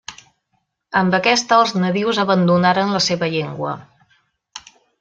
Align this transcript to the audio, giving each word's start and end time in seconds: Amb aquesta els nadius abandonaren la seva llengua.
Amb 1.01 1.17
aquesta 1.17 1.59
els 1.65 1.73
nadius 1.83 2.21
abandonaren 2.25 2.97
la 2.97 3.05
seva 3.09 3.31
llengua. 3.35 3.77